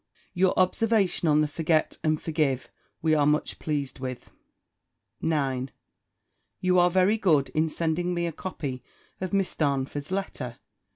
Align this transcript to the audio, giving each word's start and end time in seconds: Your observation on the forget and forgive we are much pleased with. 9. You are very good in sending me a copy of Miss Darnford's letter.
Your 0.33 0.57
observation 0.59 1.27
on 1.27 1.41
the 1.41 1.47
forget 1.47 1.99
and 2.03 2.19
forgive 2.19 2.69
we 3.03 3.13
are 3.13 3.27
much 3.27 3.59
pleased 3.59 3.99
with. 3.99 4.31
9. 5.21 5.69
You 6.59 6.79
are 6.79 6.89
very 6.89 7.19
good 7.19 7.49
in 7.49 7.69
sending 7.69 8.15
me 8.15 8.25
a 8.25 8.31
copy 8.31 8.81
of 9.19 9.31
Miss 9.31 9.53
Darnford's 9.55 10.11
letter. 10.11 10.55